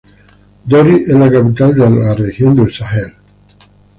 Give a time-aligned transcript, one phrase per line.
[0.65, 3.13] Dori es la capital de la región del Sahel.